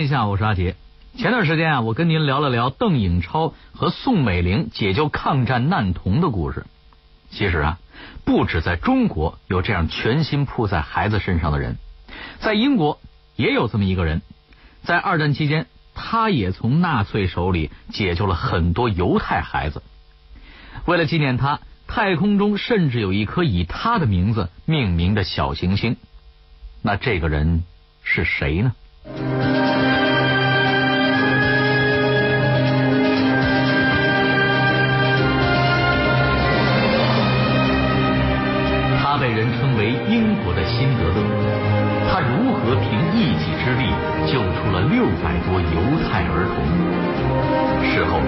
[0.00, 0.76] 天下，我是阿杰。
[1.18, 6.64] 前段时间啊，我跟您聊了聊邓颖超和宋美龄解救抗战难童的故事。
[7.28, 7.78] 其实啊，
[8.24, 11.76] 不止在中国有这样全心扑在孩子身上的人，
[12.38, 12.98] 在英国
[13.36, 14.22] 也有这么一个人，
[14.84, 19.82] 在二战期间，他也从纳粹手里解救了很多犹太孩子。
[20.86, 25.98] 为了纪念他，太空中甚至有一颗以他的名字命名的小行星。
[26.80, 27.64] 那这个人
[28.02, 28.72] 是谁呢？
[42.70, 43.90] 他如何凭一己之力
[44.30, 46.62] 救出了六百多犹太儿童？
[47.82, 48.20] 事后，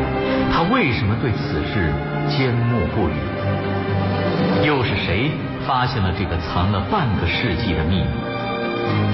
[0.52, 1.92] 他为什么对此事
[2.28, 4.66] 缄默不语？
[4.66, 5.30] 又是谁
[5.64, 8.06] 发现了这个藏了半个世纪的秘密？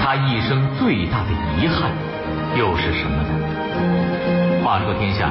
[0.01, 1.92] 他一生最大的遗憾
[2.56, 4.65] 又是什么呢？
[4.65, 5.30] 话说天下，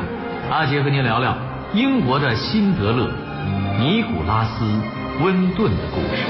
[0.52, 1.36] 阿杰和您聊聊
[1.74, 3.10] 英国的辛德勒、
[3.80, 4.64] 尼古拉斯·
[5.24, 6.22] 温顿的故事。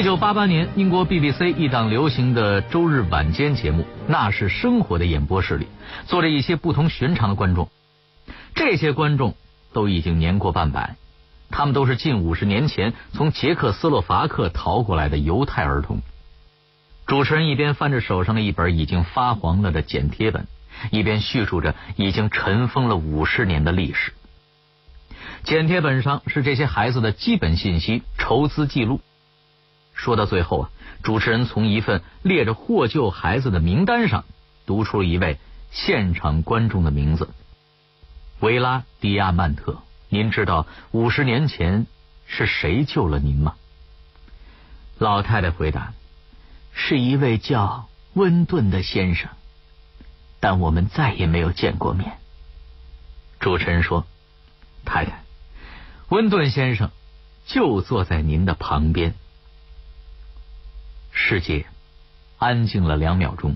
[0.00, 5.66] 一九八八年，英国 BBC 一档流行的周日晚间节目《那是生活》的演播室里，
[6.06, 7.68] 坐着一些不同寻常的观众。
[8.54, 9.34] 这些观众
[9.74, 10.96] 都已经年过半百，
[11.50, 16.00] 他们都是近五十年前从捷克斯洛伐克逃过来的犹太儿童。
[17.06, 20.46] 主持人一边翻着手上的一本已经发黄了的剪贴本，
[20.90, 24.14] 一边叙述着已经尘封了五十年的历史。
[25.44, 29.02] 剪贴本上是这些孩子的基本信息、筹资记录。
[30.00, 30.70] 说到最后啊，
[31.02, 34.24] 主持人从一份列着获救孩子的名单上
[34.64, 35.38] 读出了一位
[35.70, 37.28] 现场观众的名字——
[38.40, 39.82] 维拉迪亚曼特。
[40.08, 41.86] 您知道五十年前
[42.26, 43.56] 是谁救了您吗？
[44.98, 45.92] 老太太回答
[46.72, 49.28] ：“是一位叫温顿的先生，
[50.40, 52.12] 但我们再也没有见过面。”
[53.38, 54.06] 主持人说
[54.86, 55.24] ：“太太，
[56.08, 56.90] 温顿先生
[57.44, 59.14] 就坐在您的旁边。”
[61.22, 61.66] 世界
[62.38, 63.54] 安静了两秒钟，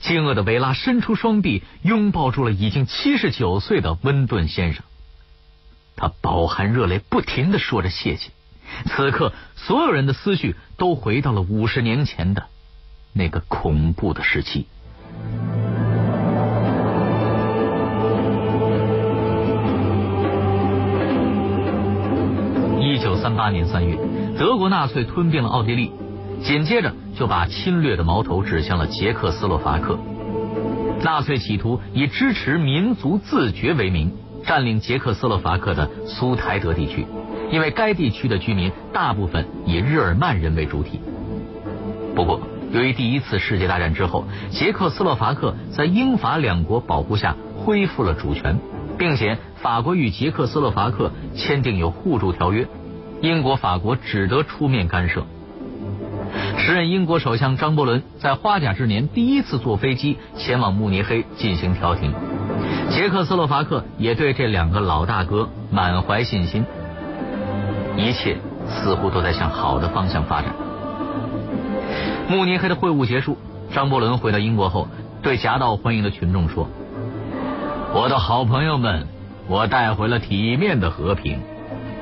[0.00, 4.84] 惊愕的维拉伸出双臂，拥抱住了已经七十九岁的温顿先生。
[5.96, 8.30] 他饱含热泪，不停的说着谢谢。
[8.86, 12.46] 此刻，所有人的思绪都回到了五十年前的
[13.12, 14.66] 那个恐怖的时期。
[22.80, 23.96] 一九三八年三月，
[24.36, 25.92] 德国纳粹吞并了奥地利。
[26.42, 29.98] 紧接着就把侵略的矛头指向了捷克斯洛伐克。
[31.02, 34.12] 纳粹企图以支持民族自决为名，
[34.44, 37.06] 占领捷克斯洛伐克的苏台德地区，
[37.50, 41.00] 因为该地区的居民大部分以日耳曼人为主体。
[42.14, 42.40] 不过，
[42.72, 48.58] 由于第一次世界大战之后，捷克斯洛伐克在英法两国保护下恢复了主权，
[48.98, 52.66] 并且法国与捷克斯洛伐克签订有互助条约，
[53.20, 55.24] 英国、法国只得出面干涉。
[56.64, 62.14] 时任英国首相张伯伦在花甲之年第一次坐飞机前往慕尼黑进行调停，
[62.88, 66.64] 捷克斯洛伐克也对这两个老大哥满怀信心，
[67.96, 68.36] 一切
[68.68, 70.54] 似乎都在向好的方向发展。
[72.28, 73.36] 慕尼黑的会晤结束，
[73.74, 74.86] 张伯伦回到英国后，
[75.20, 76.70] 对夹道欢迎的群众说
[77.92, 79.08] ：“我的好朋友们，
[79.48, 81.40] 我带回了体面的和平，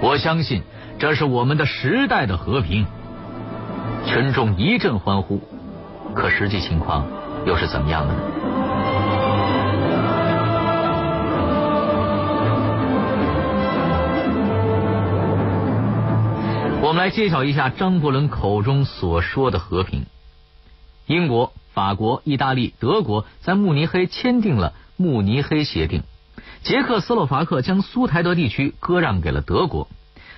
[0.02, 0.60] 我相信
[0.98, 2.86] 这是我们的时代的和平。”
[4.06, 5.40] 群众一阵欢呼，
[6.14, 7.06] 可实际情况
[7.46, 8.20] 又是怎么样的呢？
[16.82, 20.06] 我们来揭晓一下张伯伦口中所说的和平。
[21.06, 26.00] 英国、法国、意大利、德国在慕尼黑签订了《慕尼黑协定》，
[26.62, 29.88] 捷克斯洛伐克将苏台德地区割让给了德国。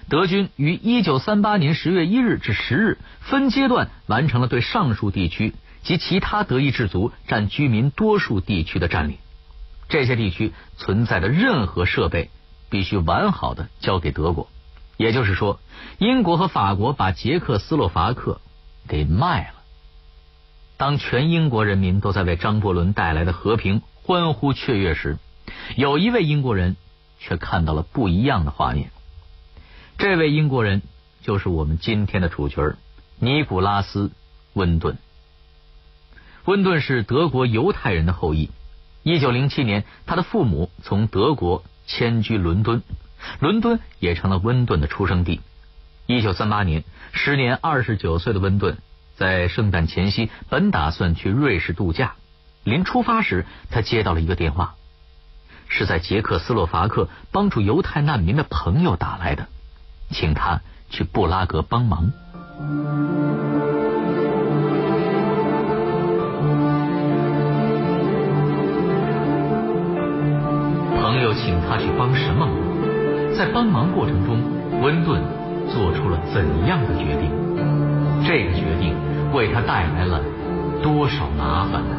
[0.08, 9.18] 德军于一九三八年十月一日至十日分阶段完成了对上述地区及其他德意志族占居民多数地区的占领。
[9.88, 12.30] 这些地区存在的任何设备
[12.70, 14.48] 必须完好的交给德国。
[14.96, 15.58] 也就是说，
[15.98, 18.40] 英国和法国把捷克斯洛伐克
[18.88, 19.54] 给卖了。
[20.76, 25.18] 当全英国人民都在为张伯伦带来的和平欢呼雀跃时，
[25.76, 26.76] 有一位英国人
[27.18, 28.90] 却看到了不一样的画面。
[30.02, 30.82] 这位英国人
[31.20, 32.74] 就是我们今天的主角
[33.20, 34.08] 尼古拉斯·
[34.52, 34.98] 温顿。
[36.44, 38.50] 温顿是德国犹太人的后裔。
[39.04, 42.82] 一九零七年，他的父母从德国迁居伦敦，
[43.38, 45.40] 伦敦也成了温顿的出生地。
[46.06, 46.82] 一九三八年，
[47.12, 48.78] 时年二十九岁的温顿
[49.14, 52.14] 在圣诞前夕，本打算去瑞士度假。
[52.64, 54.74] 临出发时，他接到了一个电话，
[55.68, 59.46] 是在捷克斯洛伐克帮助犹太难民的朋友打来的，
[60.12, 60.60] 请他
[60.90, 62.12] 去布拉格帮忙。
[71.00, 72.54] 朋友请他去帮什么忙？
[73.36, 74.38] 在帮忙过程中，
[74.82, 75.20] 温顿
[75.68, 77.30] 做出了怎样的决定？
[78.24, 78.94] 这个决定
[79.32, 80.20] 为他带来了
[80.82, 81.96] 多少麻烦呢？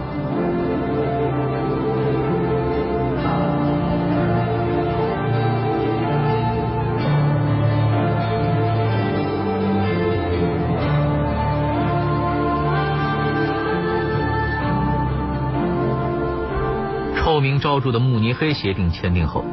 [17.44, 19.44] 名昭著的慕尼黑协定签订后，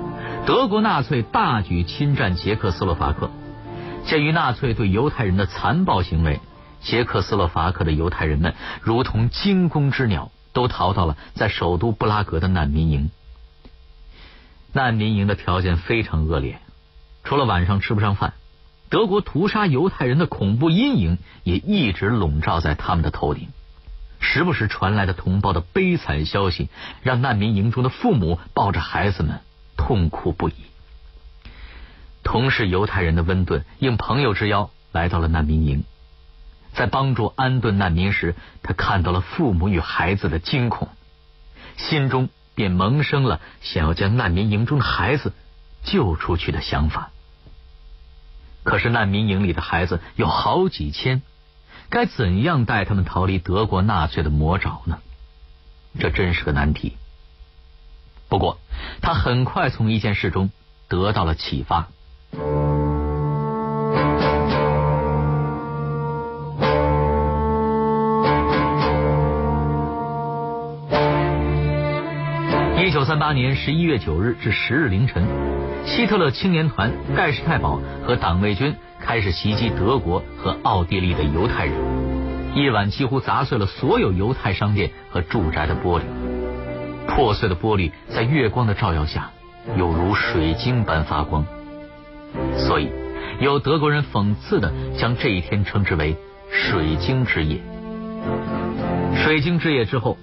[0.46, 3.32] 德国纳粹大举侵占捷克斯洛伐克。
[4.06, 6.38] 鉴于纳粹对犹太人的残暴行为，
[6.80, 13.10] 捷克斯洛伐克的犹太人们如同惊弓之鸟，都逃到了在首都布拉格的难民营。
[14.72, 16.60] 难民营的条件非常恶劣，
[17.24, 18.34] 除了晚上吃不上饭，
[18.88, 23.48] 德国屠杀犹太人的恐怖阴影也一直笼罩在他们的头顶。
[24.20, 26.68] 时不时传来的同胞的悲惨消息，
[27.02, 29.40] 让难民营中的父母抱着孩子们
[29.76, 30.54] 痛哭不已。
[32.22, 35.84] 同是犹太人的温顿应朋友之邀来到了难民营，
[36.74, 40.88] 在帮助安顿难民时，他看到了父母与孩子的惊恐，
[41.76, 45.32] 心中便萌生了想要将难民营中的孩子
[45.82, 47.10] 救出去的想法。
[48.62, 51.22] 可是难民营里的孩子有好几千。
[51.90, 54.98] 该怎样带他们逃离德国纳粹的魔爪呢？
[55.98, 56.96] 这真是个难题。
[58.28, 58.58] 不过，
[59.02, 60.50] 他很快从一件事中
[60.86, 61.88] 得到了启发。
[72.78, 75.26] 一九三八年十一月九日至十日凌晨，
[75.84, 78.76] 希特勒青年团盖世太保和党卫军。
[79.00, 81.74] 开始袭击德国和奥地利的犹太人，
[82.54, 86.02] 夜晚几乎砸碎了所有犹太商店和住宅的玻璃。
[87.08, 89.30] 破碎的玻璃在月光的照耀下，
[89.76, 91.44] 犹如水晶般发光。
[92.56, 92.90] 所以，
[93.40, 96.16] 有德国人讽刺的将这一天称之为
[96.52, 97.58] “水晶之夜”。
[99.24, 100.16] 水晶之夜之后。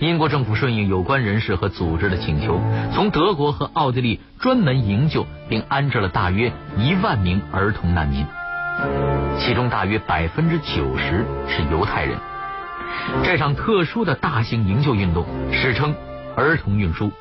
[0.00, 2.58] 英国政府顺应有关人士和组织的请求，
[2.94, 8.24] 从德国和奥地利专门营救并安置了大约一万名儿童难民，
[9.38, 12.16] 其中大约百分之九十是犹太人。
[13.22, 15.94] 这场特殊的大型营救运动史称
[16.34, 17.12] “儿童运输”。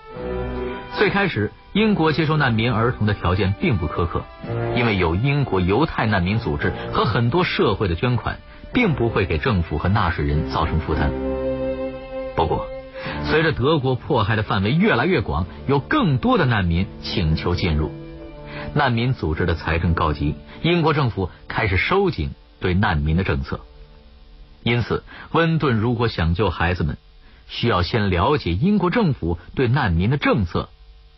[0.98, 4.24] 最开始，英国接收难民儿童的条件并不苛刻，
[4.74, 8.38] 因为有英国犹太难民组织和很多社会的捐款，
[8.74, 11.12] 并不会给政府和纳税人造成负担。
[12.40, 12.70] 不过，
[13.26, 17.92] 随着德国迫害的范围越来越广，有更多的难民请求进入，
[18.74, 22.32] 难民组织的财政告急，英国政府开始收紧
[22.62, 23.60] 对难民的政策。
[24.64, 25.04] 因此，
[25.34, 26.98] 温顿如果想救孩子们，
[27.50, 30.70] 需要先了解英国政府对难民的政策，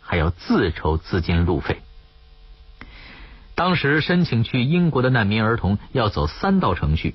[0.02, 1.82] 还要自筹资金路费。
[3.54, 7.14] 当时申请去英国的难民儿童要走三道程序：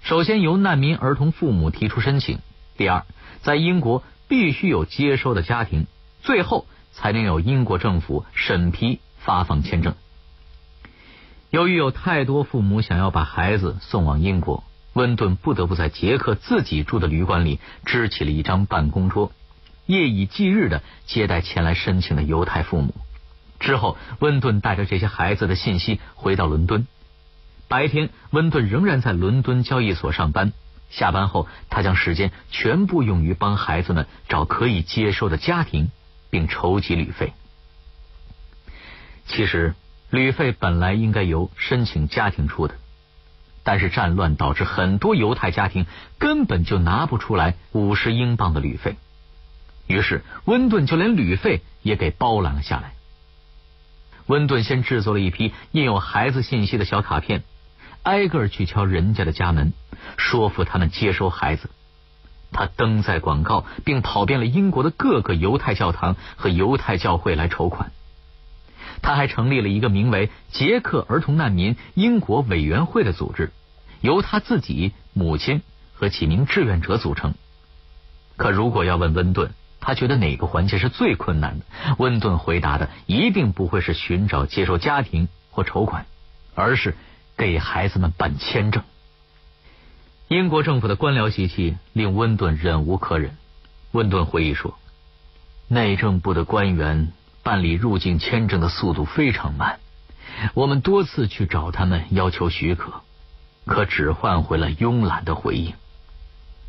[0.00, 2.38] 首先由难民儿童父母提出申请。
[2.80, 3.04] 第二，
[3.42, 5.86] 在英国必须有接收的家庭，
[6.22, 9.94] 最后才能有英国政府审批发放签证。
[11.50, 19.30] 由于有太多父母想要把孩子送往英国，温顿不得不在杰克自己住的旅馆里支起了一张办公桌，
[19.84, 22.94] 夜以继日的接待前来申请的犹太父母。
[23.58, 26.86] 之后，温顿带着这些孩子的信息回到伦敦。
[27.68, 30.54] 白天，温顿仍然在伦敦交易所上班。
[30.90, 35.90] 下班后，他将时间全部用于帮孩子们找可以接收的家庭，
[36.30, 37.32] 并筹集旅费。
[39.26, 39.74] 其实，
[40.10, 42.74] 旅费本来应该由申请家庭出的，
[43.62, 45.86] 但是战乱导致很多犹太家庭
[46.18, 48.96] 根本就拿不出来五十英镑的旅费，
[49.86, 52.94] 于是温顿就连旅费也给包揽了下来。
[54.26, 57.44] 温顿先制作了一批印有孩子信息的小卡片。
[58.02, 59.72] 挨个去敲人家的家门，
[60.16, 61.70] 说服他们接收孩子。
[62.52, 67.92] 他登载广告，并跑遍了英国的各个犹太教堂和犹太教会来筹款。
[69.02, 73.52] 他还成立了一个名为“捷克儿童难民英国委员会”的组织，
[74.00, 75.62] 由他自己、母亲
[75.94, 77.34] 和几名志愿者组成，
[78.36, 81.64] 可如果要问温顿，他觉得哪个环节是最困难的？
[81.98, 86.06] 温顿回答的一定不会是寻找接受家庭或筹款，
[86.54, 86.96] 而是
[87.40, 88.82] 给孩子们办签证。
[90.28, 93.38] 英国政府的官僚习气令温顿忍无可忍。
[93.92, 94.78] 温顿回忆说
[95.66, 99.80] ：“内政部的官员办理入境签证的速度非常慢，
[100.52, 103.00] 我们多次去找他们要求许可，
[103.64, 105.72] 可只换回了慵懒的回应。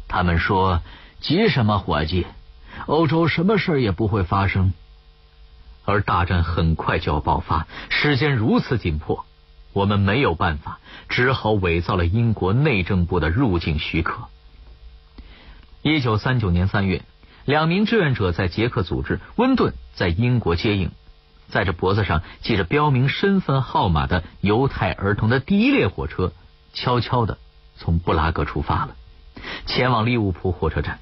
[0.07, 0.81] 他们说
[1.19, 2.25] ：‘急什么，伙计？’”
[2.87, 4.71] 欧洲什么事也不会发生，
[5.83, 9.25] 而大战很快就要爆发，时间如此紧迫，
[9.73, 14.27] 我们没有办法，只好伪造了英国内政部的入境许可。
[15.81, 17.01] 一九三九年三月，
[17.45, 20.91] 两名志愿者在捷克组织，温顿在英国接应，
[21.49, 26.33] 载着脖子上系着标明身份号码的犹太儿童的第一列火车，
[26.73, 27.37] 悄悄的
[27.75, 28.95] 从布拉格出发了，
[29.65, 30.99] 前往利物浦火车站。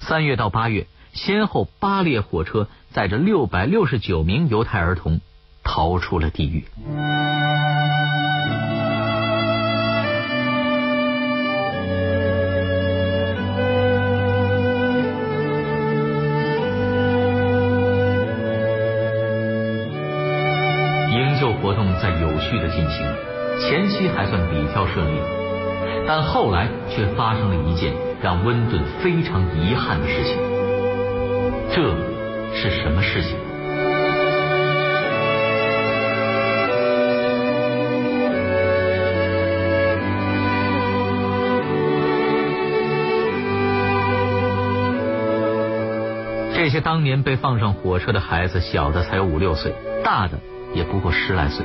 [0.00, 5.20] 三月到八月，先后八列火车载着六百六十九名犹太儿童
[5.62, 6.64] 逃出了地狱。
[22.68, 23.06] 进行，
[23.60, 25.20] 前期还算比较顺利，
[26.06, 27.92] 但后来却发生了一件。
[28.20, 30.36] 让温顿非常遗憾的事情，
[31.72, 31.94] 这
[32.52, 33.36] 是什么事情？
[46.56, 49.72] 这些当年被放上火车的孩子，小的才有五六岁，
[50.02, 50.40] 大的
[50.74, 51.64] 也不过十来岁。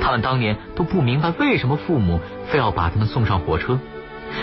[0.00, 3.78] 他们当年都不明白为什么父母非要把他们送上火车。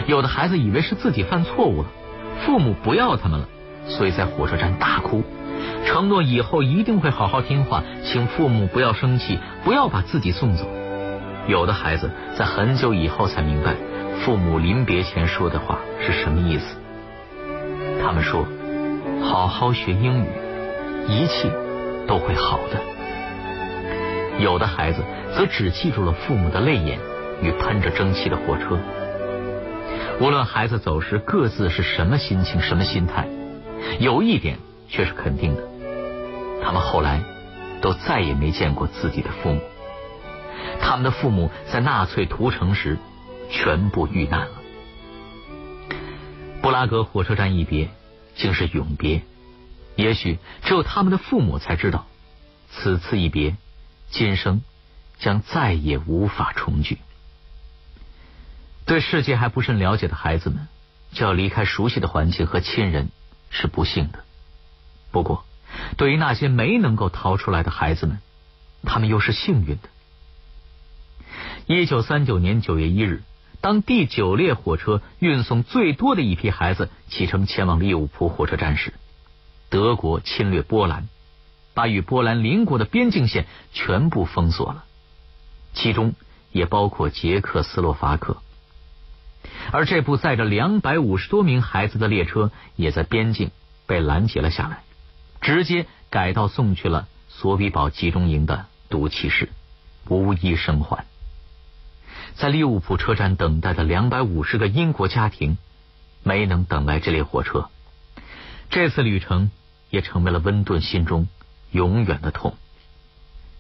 [0.08, 1.88] 有的孩子以为是自己犯错误了，
[2.46, 3.48] 父母不要他们了，
[3.86, 5.24] 所以在火车站大哭，
[5.86, 10.66] 承诺以后一定会好好听话，请父母不要生气，不要把自己送走。
[11.48, 13.76] 有的孩子在很久以后才明白，
[14.22, 16.78] 父母临别前说的话是什么意思。
[18.02, 18.48] 他们说
[19.22, 20.28] ：“好好学英语，
[21.08, 21.52] 一切
[22.08, 22.82] 都会好的。”
[24.40, 25.04] 有的孩子
[25.36, 27.00] 则只记住了父母的泪眼
[27.42, 28.80] 与喷着蒸汽的火车。
[30.20, 33.28] 无论孩子走时各自是什么心情、什么心态，
[34.00, 35.64] 有一点却是肯定的：
[36.64, 37.22] 他们后来
[37.82, 39.62] 都再也没见过自己的父母。
[40.80, 42.98] 他们的父母在纳粹屠城时
[43.50, 44.52] 全部遇难了。
[46.62, 47.90] 布拉格火车站一别，
[48.36, 49.22] 竟是永别。
[49.96, 52.06] 也许只有他们的父母才知道，
[52.70, 53.56] 此次一别，
[54.14, 54.62] 今生
[55.18, 57.00] 将再也无法重聚。
[58.86, 60.68] 对世界还不甚了解的孩子们，
[61.14, 63.10] 就要离开熟悉的环境和亲人，
[63.50, 64.20] 是不幸的。
[65.12, 65.44] 不过，
[65.98, 68.20] 对于那些没能够逃出来的孩子们，
[68.84, 69.90] 他们又是幸运的。
[71.66, 73.24] 一九三九年九月一日，
[73.62, 78.94] 当第九列火车运送最多的一批孩子启程前往利物浦火车站时，
[79.70, 81.08] 德国侵略波兰，
[81.74, 84.86] 把与波兰邻国的边境线全部封锁了，
[85.74, 86.14] 其中
[86.52, 88.38] 也包括捷克斯洛伐克。
[89.72, 93.52] 而这部载着两百五十多名孩子的列车，也在边境
[93.86, 94.84] 被拦截了下来，
[95.42, 99.50] 直接改道送去了索比堡集中营的毒气室，
[100.08, 101.06] 无一生还。
[102.36, 105.58] 在利物浦车站等待的两百五十个英国家庭，
[106.24, 107.70] 没能等来这列火车。
[108.70, 109.52] 这次旅程
[109.90, 111.28] 也成为了温顿心中
[111.74, 112.56] 永远的痛。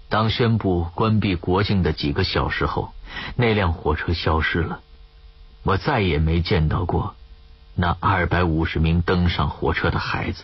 [0.07, 2.93] 当宣布关闭国境的几个小时后，
[3.35, 4.79] 那辆火车消失了。
[5.63, 7.15] 我再也没见到过
[7.73, 10.43] 那二百五十名登上火车的孩子。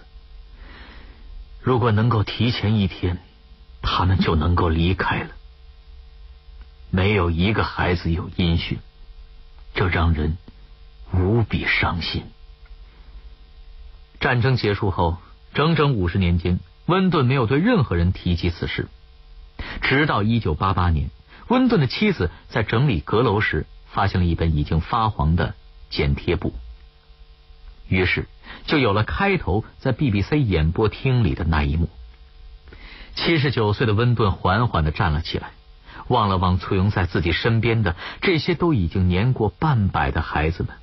[1.61, 3.19] 如果能够提前一天，
[3.81, 5.29] 他们就能够离开了。
[6.89, 8.79] 没有一个孩子有音讯，
[9.75, 10.37] 这让人
[11.13, 12.23] 无比伤心。
[14.19, 15.17] 战争结束后，
[15.53, 16.59] 整整五十年间，
[16.89, 18.89] 温顿没有对任何人提及此事。
[19.81, 21.09] 直到一九八八年，
[21.47, 23.65] 温顿的妻子在整理阁楼时。
[23.91, 25.55] 发现了一本已经发黄的
[25.89, 26.53] 剪贴簿，
[27.87, 28.27] 于是
[28.67, 31.89] 就有了开头在 BBC 演播厅里的那一幕。
[33.15, 35.53] 七十九岁的温顿缓缓的站了起来，
[36.07, 40.75] 望了望簇拥在自己身边的这些都已经年过半百的孩子们，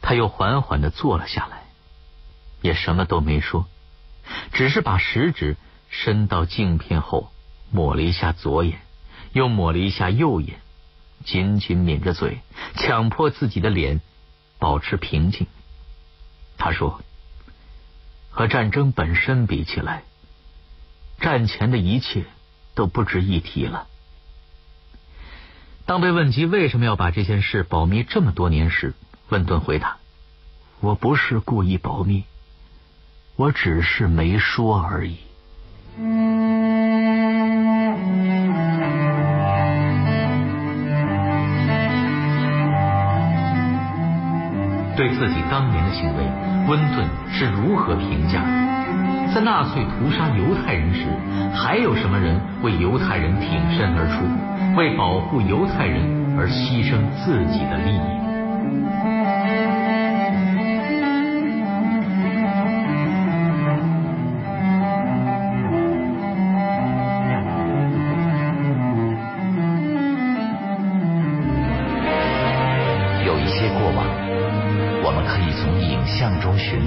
[0.00, 1.64] 他又缓缓的坐了下来，
[2.62, 3.66] 也什么都没说，
[4.52, 5.56] 只是把食指
[5.88, 7.30] 伸到镜片后，
[7.70, 8.80] 抹了一下左眼，
[9.32, 10.60] 又抹了一下右眼。
[11.24, 12.40] 紧紧抿着嘴，
[12.76, 14.00] 强迫自己的脸
[14.58, 15.46] 保持平静。
[16.56, 17.02] 他说
[18.30, 20.04] ：“和战争本身比起来，
[21.20, 22.24] 战前的一切
[22.74, 23.86] 都不值一提了。
[25.84, 28.94] 当被问及为什么要把这件事保密这么多年时，
[29.28, 29.98] 温顿回答
[30.80, 32.24] ：“我不是故意保密，
[33.40, 35.16] 我只是没说而已。”
[44.94, 46.22] 对自己当年的行为，
[46.68, 48.42] 温顿是如何评价？
[49.34, 51.06] 在纳粹屠杀犹太人时，
[51.54, 58.19] 还有什么人为犹太人挺身而出，为保护犹太人而牺牲自己的利益？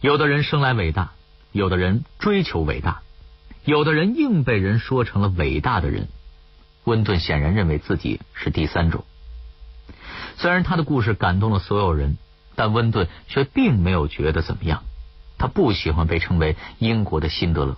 [0.00, 1.10] 有的人生来伟大，
[1.50, 3.00] 有的人追求伟大。
[3.64, 6.06] 有的人硬被人说成了伟大的人，
[6.84, 9.04] 温顿显然认为自己是第三种。
[10.36, 12.16] 虽然他的故事感动了所有人，
[12.54, 14.84] 但温顿却并没有觉得怎么样。
[15.36, 17.76] 他不喜欢被称为英国的辛德勒，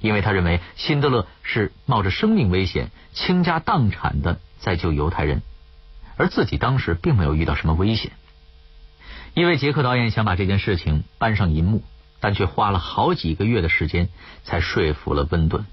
[0.00, 5.40] 因为他认为辛德勒是冒着生命危险、倾家荡产的在救犹太人，
[6.18, 8.12] 而自己当时并没有遇到什么危险。
[9.34, 11.82] 因为杰克导演想把这件事情搬上银幕。
[12.20, 14.08] 但却花了好几个月的时间
[14.44, 15.66] 才说服了温顿。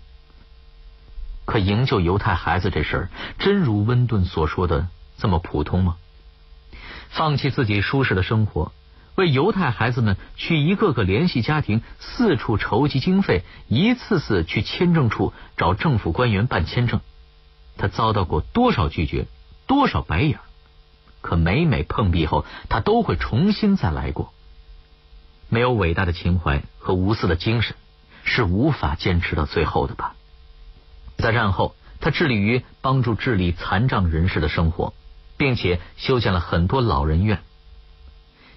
[1.46, 5.96] 可营救犹太孩子这事儿，真如温顿所说的这么普通吗？
[7.10, 8.74] 放弃自己舒适的生活，
[9.16, 17.00] 为犹太孩子们去一个个联系家庭，四处筹集经费，一次次去签证处找政府官员办签证，
[17.78, 19.28] 他遭到过多少拒绝，
[19.68, 20.42] 多少白眼？
[21.22, 24.34] 可每每碰壁后，他都会重新再来过。
[25.50, 27.76] 没有伟大的情怀和无私的精神，
[28.24, 30.16] 是无法坚持到最后的吧？
[31.18, 34.94] 在战后，他致力于帮助智力残障人士的生活，
[35.38, 37.42] 并且修建了很多老人院。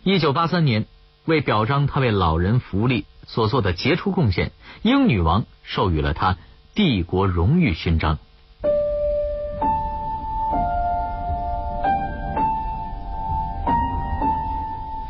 [0.02, 0.86] 一九八三年，
[1.24, 6.36] 为表彰他为老人福利所做的杰出贡献，英女王授予了他
[6.74, 8.18] 帝国荣誉勋章。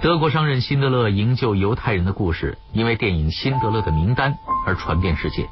[0.05, 4.35] 德国商人辛德勒营救犹太人的故事，因为电影《辛德勒的名单》
[4.67, 5.49] 而传遍世界。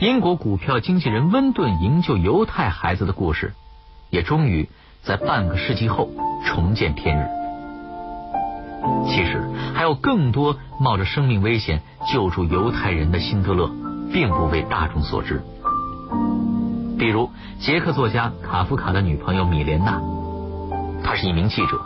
[0.00, 3.52] 英国股票经纪人温顿营救犹太孩子的故事，
[4.08, 4.70] 也终于
[5.02, 6.08] 在半个世纪后
[6.46, 7.26] 重见天日。
[9.08, 13.70] 其实，还有更多冒着生命危险救助犹太人的辛德勒，
[14.10, 15.42] 并不为大众所知。
[16.98, 17.28] 比如，
[17.60, 20.00] 捷克作家卡夫卡的女朋友米莲娜，
[21.04, 21.82] 她是一名记者。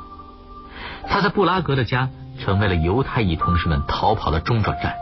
[1.09, 4.95] 他在布拉格的家成为了犹太裔同事们逃跑的中转站。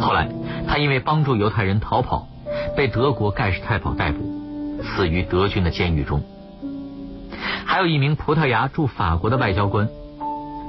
[0.00, 0.28] 后来，
[0.66, 2.28] 他因为帮助犹太人逃跑，
[2.76, 6.22] 被德国盖世太保逮捕，死于德军的监狱中。
[7.66, 9.88] 还有一名葡萄牙驻法国的外交官，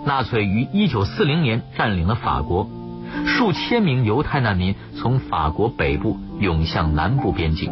[0.05, 2.69] 纳粹于一九四零年占领了法国，
[3.25, 7.71] 数千名犹太难民从法国北部涌向南部边境，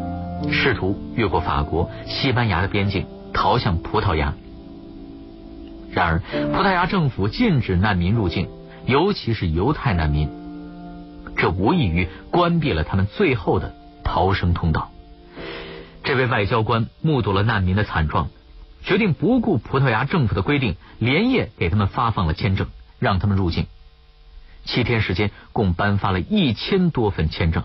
[0.51, 4.33] 试图越过法国、西班牙的边境逃向葡萄牙。
[5.91, 8.49] 然而，葡萄牙政府禁止难民入境，
[8.85, 10.29] 尤其是犹太难民，
[11.35, 13.73] 这无异于关闭了他们最后的
[14.03, 14.91] 逃生通道。
[16.03, 18.29] 这位外交官目睹了难民的惨状，
[18.83, 22.67] 决定不顾葡萄牙政府的规定，连夜给他们发放了签证，
[22.99, 23.67] 让他们入境。
[24.65, 27.63] 七天时间，共颁发了一千多份签证。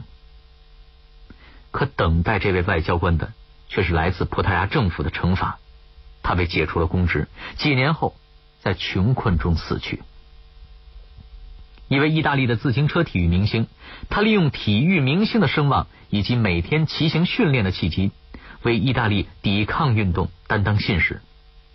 [1.71, 3.33] 可等待这位外交官的，
[3.69, 5.59] 却是来自葡萄牙政府的惩罚，
[6.23, 7.29] 他被解除了公职。
[7.57, 8.15] 几年后。
[8.65, 10.05] 在穷困中死去。
[11.89, 13.67] 一位意大利的自行车体育明星，
[14.09, 18.13] 他利用体育明星的声望以及每天骑行训练的契机，
[18.63, 21.23] 为意大利抵抗运动担当信使，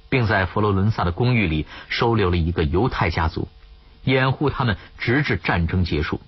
[0.07, 3.49] 并在佛罗伦萨的公寓里收留了一个犹太家族，
[4.05, 6.21] 掩护他们直至战争结束。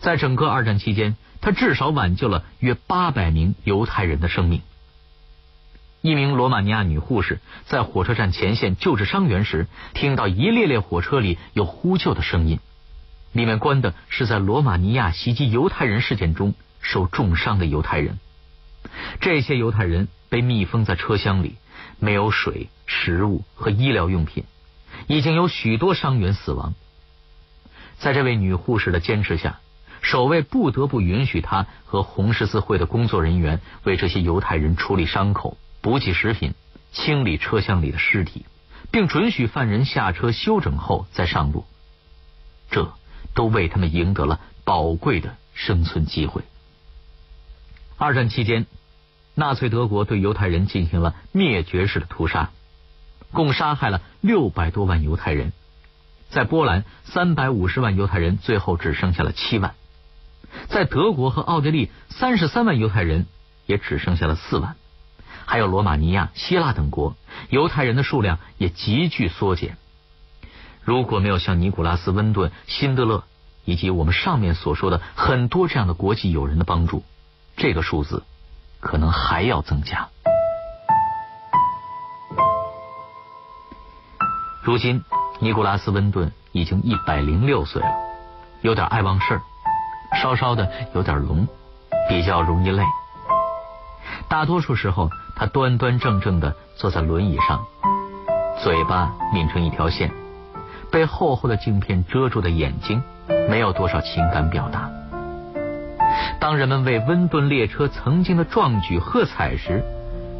[0.00, 4.60] 在整个二战期间，他至少挽救了约八百名犹太人的生命。
[6.02, 12.58] 一名罗马尼亚女护士在火车站前线救治伤员时，听到一列列火车里有呼救的声音，
[13.30, 18.18] 里面关的是在罗马尼亚袭击犹太人事件中受重伤的犹太人。
[19.20, 21.54] 这些犹太人被密封在车厢里，
[22.00, 24.42] 没有水、食物和医疗用品，
[25.06, 26.74] 已经有许多伤员死亡。
[27.98, 29.60] 在这位女护士的坚持下，
[30.00, 36.54] 守卫不得不允许她和红十字会的工作人员为这些犹太人处理伤口、补给食品、
[36.92, 38.46] 清理车厢里的尸体，
[38.90, 41.66] 并准许犯人下车休整后再上路。
[42.70, 42.94] 这
[43.34, 46.42] 都为他们赢得了宝贵的生存机会。
[47.98, 48.66] 二战期间，
[49.34, 52.50] 纳粹德国对犹太人进行了灭绝式的屠杀，
[53.32, 55.52] 共杀害了六百多万犹太人。
[56.30, 59.72] 在波兰，三百五十万犹太人最后只剩下了七万；
[60.68, 63.26] 在德国和奥地利，三十三万犹太人
[63.66, 64.76] 也只剩下了四万。
[65.46, 67.14] 还有罗马尼亚、希腊等国，
[67.48, 69.76] 犹太人的数量也急剧缩减。
[70.82, 73.24] 如果没有像尼古拉斯·温顿、辛德勒
[73.64, 77.04] 以及我们上面所说的很多这样的国际友人的帮助，
[77.56, 78.24] 这个数字
[78.80, 80.08] 可能还要增加。
[84.62, 85.04] 如今，
[85.40, 87.92] 尼古拉斯·温顿已经一百零六岁了，
[88.62, 89.42] 有点爱忘事儿，
[90.20, 91.46] 稍稍的有点聋，
[92.08, 92.84] 比较容易累。
[94.28, 97.64] 大多数时候，他端端正正的坐在轮椅上，
[98.62, 100.10] 嘴巴抿成一条线。
[100.90, 103.02] 被厚厚的镜片遮住的眼睛，
[103.48, 104.90] 没有多少情感表达。
[106.38, 109.82] 当人们为温顿列车曾经的壮举喝彩时，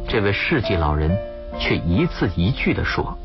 [0.07, 1.17] 这位世纪老人
[1.59, 3.17] 却一字一句的说：“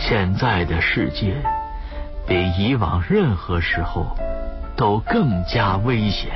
[0.00, 1.36] 现在的世界
[2.26, 4.06] 比以往任何时候
[4.76, 6.30] 都更加危险。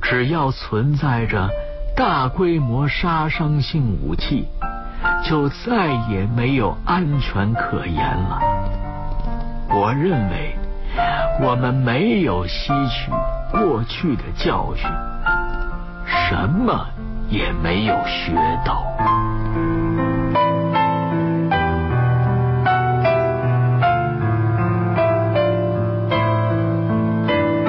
[0.00, 1.50] 只要存在着
[1.94, 4.48] 大规模杀伤性武器。”
[5.24, 8.40] 就再也没有安全可言了。
[9.68, 10.56] 我认为
[11.40, 13.10] 我们没有吸取
[13.50, 14.88] 过去的教训，
[16.06, 16.86] 什么
[17.28, 18.32] 也没有学
[18.64, 18.84] 到。